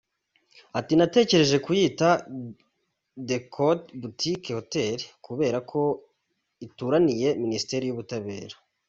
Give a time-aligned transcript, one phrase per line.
[0.79, 2.09] Ati “Natekereje kuyita
[3.27, 5.81] The Court Boutique Hotel, kubera ko
[6.65, 8.55] ituraniye Minisiteri y’Ubutabera.